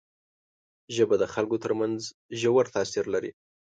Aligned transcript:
ژبه 0.95 1.15
د 1.19 1.23
خلکو 1.33 1.57
تر 1.63 1.71
منځ 1.79 1.99
ژور 2.41 2.65
تاثیر 2.75 3.05
لري 3.13 3.31